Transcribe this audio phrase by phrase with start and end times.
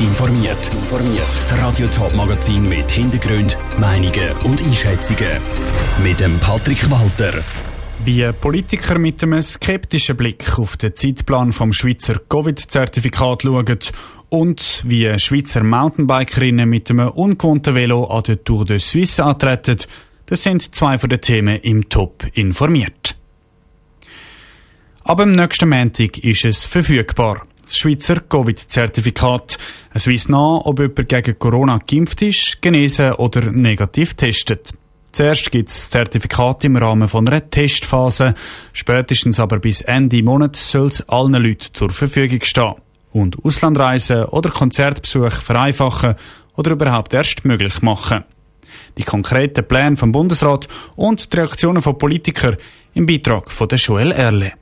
[0.00, 0.70] informiert.
[1.16, 5.40] Das Radio Top Magazin mit Hintergrund, Meinungen und Einschätzungen
[6.02, 7.42] mit dem Patrick Walter.
[8.04, 13.78] Wie Politiker mit einem skeptischen Blick auf den Zeitplan vom Schweizer Covid-Zertifikat schauen
[14.28, 19.78] und wie Schweizer Mountainbikerinnen mit einem ungewohnten Velo an der Tour de Suisse antreten,
[20.26, 23.16] das sind zwei von den Themen im Top informiert.
[25.02, 27.47] Ab dem nächsten Montag ist es verfügbar.
[27.68, 29.58] Das Schweizer Covid-Zertifikat.
[29.92, 34.72] Es weist nach, ob jemand gegen Corona geimpft ist, genesen oder negativ testet.
[35.12, 38.32] Zuerst gibt es das Zertifikat im Rahmen von einer Testphase.
[38.72, 42.76] Spätestens aber bis Ende Monat soll es allen Leuten zur Verfügung stehen.
[43.12, 46.14] Und Auslandreisen oder Konzertbesuche vereinfachen
[46.56, 48.24] oder überhaupt erst möglich machen.
[48.96, 52.56] Die konkreten Pläne vom Bundesrat und die Reaktionen von Politikern
[52.94, 54.54] im Beitrag von der Joel Erle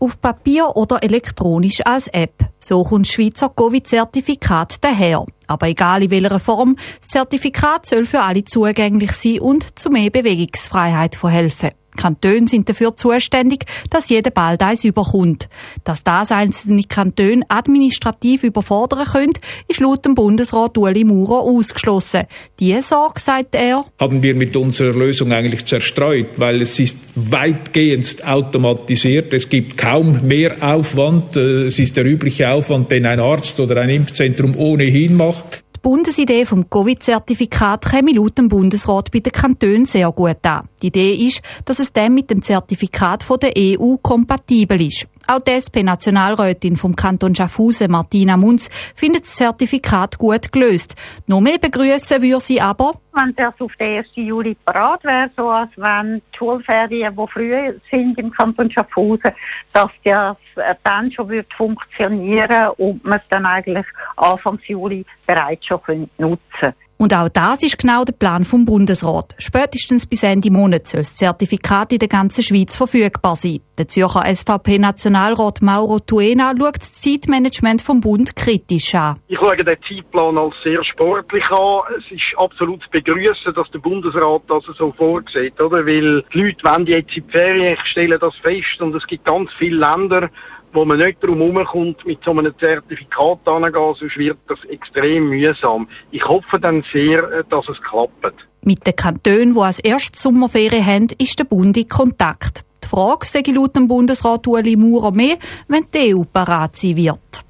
[0.00, 2.49] auf Papier oder elektronisch als App.
[2.60, 5.24] So kommt das Schweizer Covid-Zertifikat daher.
[5.46, 10.10] Aber egal in welcher Form, das Zertifikat soll für alle zugänglich sein und zu mehr
[10.10, 11.70] Bewegungsfreiheit verhelfen.
[11.96, 15.48] Kantone sind dafür zuständig, dass jeder bald eins überkommt.
[15.84, 19.32] Dass das einzelne Kantone administrativ überfordern können,
[19.68, 22.24] ist laut dem Bundesrat Ueli Maurer ausgeschlossen.
[22.58, 28.26] Diese Sorge, sagt er, haben wir mit unserer Lösung eigentlich zerstreut, weil es ist weitgehend
[28.26, 29.32] automatisiert.
[29.34, 31.36] Es gibt kaum mehr Aufwand.
[31.36, 35.64] Es ist der übliche Aufwand, den ein Arzt oder ein Impfzentrum ohnehin macht.
[35.76, 40.68] Die Bundesidee vom Covid-Zertifikat käme laut dem Bundesrat bei den Kantonen sehr gut an.
[40.82, 45.06] Die Idee ist, dass es dann mit dem Zertifikat von der EU kompatibel ist.
[45.30, 50.96] Auch die SP-Nationalrätin vom Kanton Schaffhausen, Martina Munz, findet das Zertifikat gut gelöst.
[51.28, 54.08] Noch mehr begrüßen würde sie aber, wenn das auf den 1.
[54.16, 59.30] Juli parat wäre, so als wenn die Schulferien, die früher sind im Kanton Schaffhausen,
[59.72, 60.36] dass das
[60.82, 66.74] dann schon wird funktionieren und man es dann eigentlich Anfang Juli bereits schon nutzen könnte.
[67.00, 69.34] Und auch das ist genau der Plan vom Bundesrat.
[69.38, 73.60] Spätestens bis Ende Monat soll das Zertifikat in der ganzen Schweiz verfügbar sein.
[73.78, 79.18] Der Zürcher SVP-Nationalrat Mauro Tuena schaut das Zeitmanagement vom Bund kritisch an.
[79.28, 81.80] Ich schaue den Zeitplan als sehr sportlich an.
[81.96, 85.86] Es ist absolut zu begrüßen, dass der Bundesrat das so vorsieht, oder?
[85.86, 89.24] Weil die Leute wollen jetzt in die Ferien, ich stelle das fest, und es gibt
[89.24, 90.28] ganz viele Länder,
[90.72, 95.88] wo man nicht darum herumkommt, mit so einem Zertifikat anzugehen, sonst wird das extrem mühsam.
[96.10, 98.46] Ich hoffe dann sehr, äh, dass es klappt.
[98.62, 102.64] Mit den Kantonen, die als erstes Sommerferien haben, ist der Bund in Kontakt.
[102.84, 105.36] Die Frage sei laut dem Bundesrat Ueli Maurer mehr,
[105.68, 107.44] wenn die EU parat sein wird.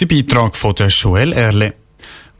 [0.00, 1.74] Der Beitrag von der Joel Erle.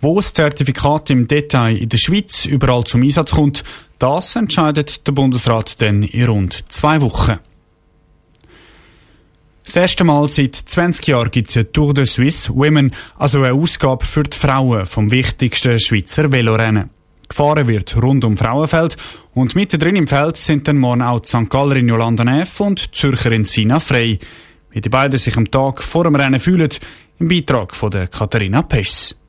[0.01, 3.63] Wo das Zertifikat im Detail in der Schweiz überall zum Einsatz kommt,
[3.99, 7.39] das entscheidet der Bundesrat dann in rund zwei Wochen.
[9.65, 13.55] Das erste Mal seit 20 Jahren gibt es eine Tour de Suisse Women, also eine
[13.55, 16.91] Ausgabe für die Frauen vom wichtigsten Schweizer Velorennen.
[17.29, 18.97] Gefahren wird rund um Frauenfeld
[19.33, 21.49] und mittendrin im Feld sind dann morgen auch die St.
[21.49, 24.19] Gallerin Jolanda Neff und die Zürcherin Sina Frey.
[24.71, 26.71] Wie die beiden sich am Tag vor dem Rennen fühlen,
[27.19, 29.22] im Beitrag von der Katharina Pess.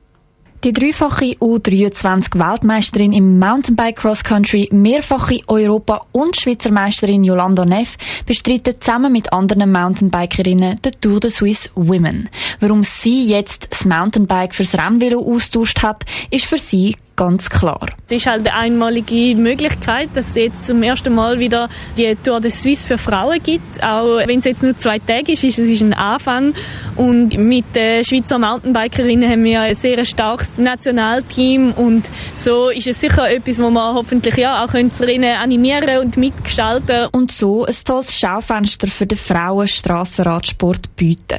[0.64, 8.82] Die dreifache U23-Weltmeisterin im Mountainbike Cross Country, mehrfache Europa- und Schweizer Meisterin Yolanda Neff bestreitet
[8.82, 12.30] zusammen mit anderen Mountainbikerinnen den Tour de Suisse Women.
[12.60, 17.88] Warum sie jetzt das Mountainbike fürs Rennvelo austauscht hat, ist für sie ganz klar.
[18.06, 22.40] Es ist halt eine einmalige Möglichkeit, dass es jetzt zum ersten Mal wieder die Tour
[22.40, 23.82] de Suisse für Frauen gibt.
[23.82, 26.54] Auch wenn es jetzt nur zwei Tage ist, ist es ein Anfang.
[26.96, 33.00] Und mit den Schweizer Mountainbikerinnen haben wir ein sehr starkes Nationalteam und so ist es
[33.00, 37.08] sicher etwas, wo man hoffentlich ja auch Rennen animieren und mitgestalten.
[37.12, 41.38] Und so ein tolles Schaufenster für den Frauen Strassenradsport bieten.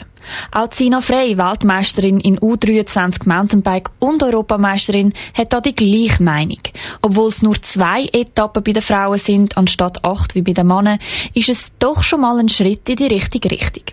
[0.51, 6.59] Auch Sina Frey, Weltmeisterin in U23 Mountainbike und Europameisterin, hat da die gleiche Meinung.
[7.01, 10.99] Obwohl es nur zwei Etappen bei den Frauen sind, anstatt acht wie bei den Männern,
[11.33, 13.83] ist es doch schon mal ein Schritt in die richtige Richtung.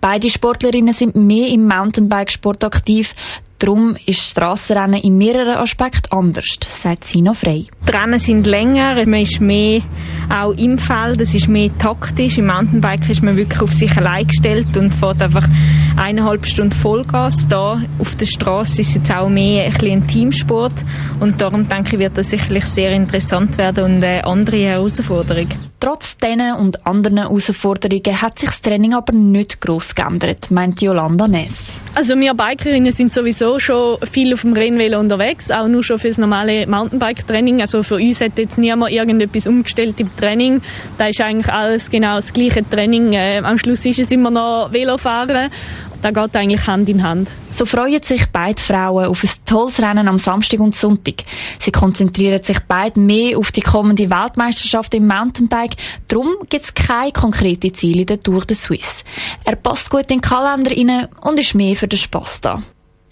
[0.00, 3.14] Beide Sportlerinnen sind mehr im Mountainbike-Sport aktiv,
[3.58, 7.66] Darum ist Strassenrennen in mehreren Aspekten anders, sagt Sina Frey.
[7.88, 9.82] Die Rennen sind länger, man ist mehr
[10.30, 12.38] auch im Feld, es ist mehr taktisch.
[12.38, 15.44] Im Mountainbike ist man wirklich auf sich allein gestellt und fährt einfach
[15.98, 17.46] eineinhalb Stunden Vollgas.
[17.48, 20.72] Da auf der Straße ist jetzt auch mehr ein, ein Teamsport
[21.20, 25.48] und darum denke ich, wird das sicherlich sehr interessant werden und eine andere Herausforderung.
[25.80, 31.28] Trotz diesen und anderen Herausforderungen hat sich das Training aber nicht gross geändert, meint Yolanda
[31.28, 31.78] Neff.
[31.94, 36.18] Also wir Bikerinnen sind sowieso schon viel auf dem Rennvelo unterwegs, auch nur schon fürs
[36.18, 37.60] normale Mountainbike-Training.
[37.60, 40.62] Also für uns hat jetzt niemand irgendetwas umgestellt im Training.
[40.96, 43.14] Da ist eigentlich alles genau das gleiche Training.
[43.14, 45.50] Äh, am Schluss ist es immer noch Velofahren
[46.02, 47.28] das geht eigentlich Hand in Hand.
[47.50, 51.24] So freuen sich beide Frauen auf ein tolles Rennen am Samstag und Sonntag.
[51.58, 55.74] Sie konzentrieren sich beide mehr auf die kommende Weltmeisterschaft im Mountainbike.
[56.06, 59.02] Darum gibt es keine konkreten Ziele in der Tour de Suisse.
[59.44, 62.62] Er passt gut in den Kalender rein und ist mehr für den Spass da.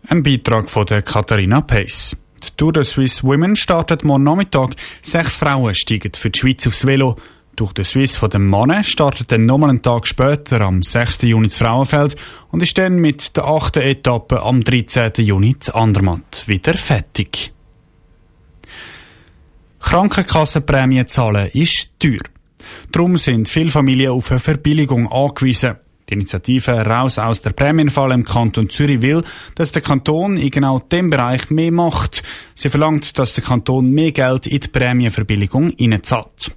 [0.08, 2.16] Ein Beitrag von der Katharina Pace.
[2.44, 4.76] Die Tour de Suisse Women startet morgen Nachmittag.
[5.02, 7.16] Sechs Frauen steigen für die Schweiz aufs Velo.
[7.56, 11.22] Durch den Swiss von dem Mann startet dann nochmal einen Tag später, am 6.
[11.22, 12.14] Juni das Frauenfeld
[12.50, 15.12] und ist dann mit der achten Etappe am 13.
[15.24, 17.54] Juni zu Andermatt wieder fertig.
[19.80, 22.20] Krankenkassenprämie zahlen ist teuer.
[22.92, 25.76] Darum sind viele Familien auf eine Verbilligung angewiesen.
[26.10, 29.24] Die Initiative Raus aus der Prämienfalle im Kanton Zürich will,
[29.54, 32.22] dass der Kanton in genau dem Bereich mehr macht.
[32.54, 36.54] Sie verlangt, dass der Kanton mehr Geld in die Prämienverbilligung einzahlt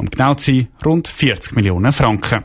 [0.00, 2.44] um genau zu sein, rund 40 Millionen Franken.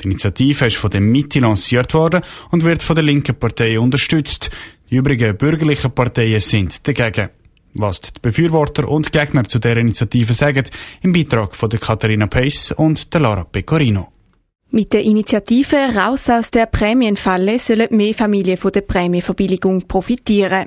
[0.00, 4.50] Die Initiative ist von der Mitte lanciert worden und wird von der linken Partei unterstützt.
[4.90, 7.30] Die übrigen bürgerlichen Parteien sind dagegen.
[7.74, 10.64] Was die Befürworter und Gegner zu der Initiative sagen,
[11.02, 14.13] im Beitrag von der Katharina Pace und der Lara Pecorino.
[14.74, 20.66] Mit der Initiative Raus aus der Prämienfalle sollen mehr Familien von der Prämienverbilligung profitieren.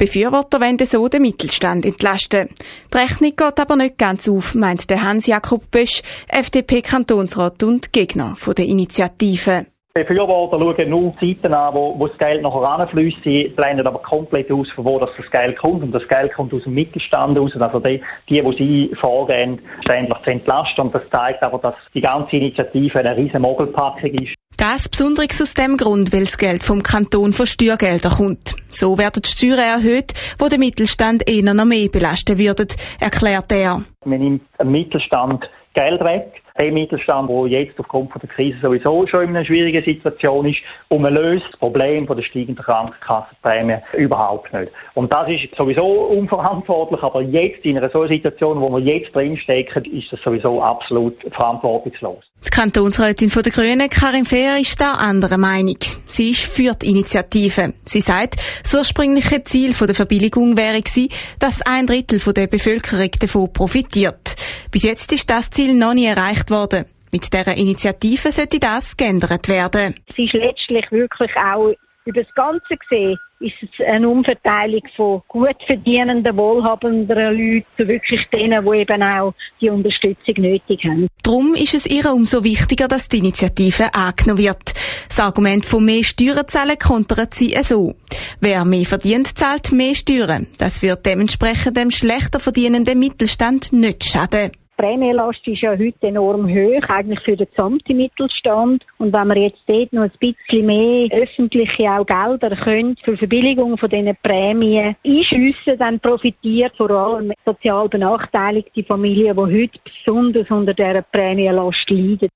[0.00, 2.48] Die Befürworter wollen so den Mittelstand entlasten.
[2.90, 8.64] Die Rechnung geht aber nicht ganz auf, meint der Hans-Jakob Bösch, FDP-Kantonsrat und Gegner der
[8.64, 9.66] Initiative.
[9.94, 13.18] Befürworter schauen nur Zeiten an, wo, wo das Geld nachher anfließt.
[13.24, 15.82] Sie blenden aber komplett aus, von wo das, das Geld kommt.
[15.82, 17.52] Und das Geld kommt aus dem Mittelstand raus.
[17.58, 20.86] Also die, die, die sie vorgehen, ständig zu entlasten.
[20.86, 24.34] Und das zeigt aber, dass die ganze Initiative eine riesen Mogelpackung ist.
[24.56, 28.54] Das besonders aus dem Grund, weil das Geld vom Kanton von Steuergeldern kommt.
[28.70, 32.68] So werden die Steuern erhöht, wo der Mittelstand eher noch mehr belasten würde,
[33.00, 33.82] erklärt er.
[34.04, 39.24] Man nimmt dem Mittelstand Geld weg der Mittelstand, der jetzt aufgrund der Krise sowieso schon
[39.24, 44.70] in einer schwierigen Situation ist, und man löst das Problem der steigenden Krankenkassenprämie überhaupt nicht.
[44.94, 49.84] Und das ist sowieso unverantwortlich, aber jetzt in einer solchen Situation, wo wir jetzt drinstecken,
[49.86, 52.24] ist das sowieso absolut verantwortungslos.
[52.44, 55.78] Die Kantonsrätin von der Grünen, Karin Fehr, ist da anderer Meinung.
[56.06, 57.72] Sie ist für die Initiative.
[57.86, 61.08] Sie sagt, das ursprüngliche Ziel der Verbilligung wäre gewesen,
[61.38, 64.36] dass ein Drittel der Bevölkerung davon profitiert.
[64.70, 66.84] Bis jetzt ist das Ziel noch nie erreicht worden.
[67.10, 69.94] Mit dieser Initiative sollte das geändert werden.
[70.06, 71.72] Es ist letztlich wirklich auch
[72.04, 78.26] über das Ganze gesehen ist es eine Umverteilung von gut verdienenden, wohlhabenden Leuten zu wirklich
[78.28, 81.08] denen, die eben auch die Unterstützung nötig haben.
[81.22, 84.74] Darum ist es ihr umso wichtiger, dass die Initiative angenommen wird.
[85.08, 87.94] Das Argument von mehr Steuern zahlen kontert sie so.
[88.40, 90.46] Wer mehr verdient, zahlt mehr Steuern.
[90.58, 94.52] Das wird dementsprechend dem schlechter verdienenden Mittelstand nicht schaden.
[94.82, 98.84] Die Prämienlast ist ja heute enorm hoch, eigentlich für den gesamten Mittelstand.
[98.98, 103.78] Und wenn wir jetzt dort noch ein bisschen mehr öffentliche auch Gelder können für Verbilligung
[103.78, 110.74] von diesen Prämien einschliessen, dann profitiert vor allem sozial benachteiligte Familien, die heute besonders unter
[110.74, 112.28] dieser Prämienlast leiden.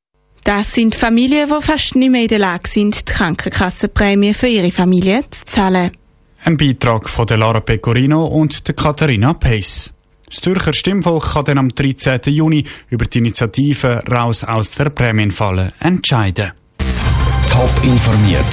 [0.44, 4.70] Das sind Familien, die fast nicht mehr in der Lage sind, die Krankenkassenprämie für ihre
[4.70, 5.90] Familie zu zahlen.
[6.44, 9.95] Ein Beitrag von der Lara Pecorino und der Katharina Pace.
[10.26, 12.20] Das Zürcher Stimmvolk kann dann am 13.
[12.26, 16.52] Juni über die Initiative Raus aus der Prämienfalle entscheiden.
[17.50, 18.44] Top informiert,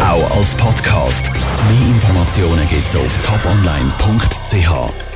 [0.00, 1.30] auch als Podcast.
[1.32, 5.07] Mehr Informationen gibt's auf toponline.ch.